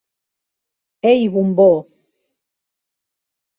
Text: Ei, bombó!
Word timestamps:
Ei, 1.11 1.21
bombó! 1.33 1.69